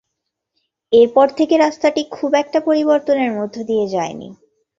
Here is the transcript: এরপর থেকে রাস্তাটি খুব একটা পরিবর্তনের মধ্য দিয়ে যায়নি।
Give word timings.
এরপর 0.93 1.27
থেকে 1.37 1.55
রাস্তাটি 1.57 2.01
খুব 2.11 2.31
একটা 2.33 2.59
পরিবর্তনের 2.59 3.31
মধ্য 3.37 3.55
দিয়ে 3.63 3.85
যায়নি। 3.87 4.29